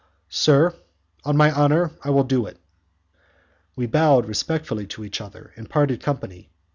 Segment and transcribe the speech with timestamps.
[0.31, 0.73] "Sir,
[1.23, 2.57] on my honour I will do it."
[3.75, 6.49] We bowed respectfully to each other, and parted company.